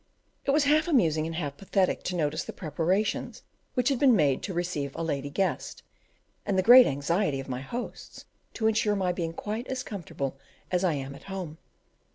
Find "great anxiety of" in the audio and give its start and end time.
6.63-7.47